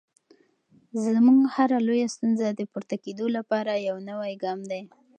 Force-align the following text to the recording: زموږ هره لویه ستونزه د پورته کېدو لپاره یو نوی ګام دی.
زموږ 1.03 1.39
هره 1.55 1.77
لویه 1.87 2.07
ستونزه 2.15 2.47
د 2.51 2.61
پورته 2.71 2.95
کېدو 3.03 3.25
لپاره 3.37 3.71
یو 3.89 3.97
نوی 4.09 4.33
ګام 4.43 4.59
دی. 4.71 4.81